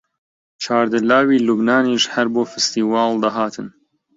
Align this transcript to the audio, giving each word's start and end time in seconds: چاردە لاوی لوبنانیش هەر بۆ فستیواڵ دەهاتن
چاردە 0.63 0.99
لاوی 1.09 1.43
لوبنانیش 1.47 2.03
هەر 2.13 2.27
بۆ 2.33 2.41
فستیواڵ 2.51 3.11
دەهاتن 3.23 3.67